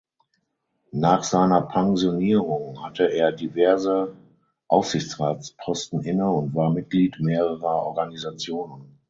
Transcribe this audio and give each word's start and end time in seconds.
Nach 0.93 1.21
seiner 1.23 1.61
Pensionierung 1.61 2.81
hatte 2.83 3.05
er 3.13 3.31
diverse 3.31 4.15
Aufsichtsratsposten 4.67 6.01
inne 6.01 6.27
und 6.27 6.55
war 6.55 6.71
Mitglied 6.71 7.19
mehrerer 7.19 7.85
Organisationen. 7.85 8.97